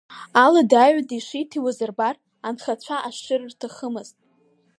Алада-аҩада 0.43 1.15
ишиҭиуаз 1.17 1.79
рбар, 1.89 2.15
анхацәа 2.47 2.97
ашшыр 3.07 3.41
рҭахымызт. 3.51 4.15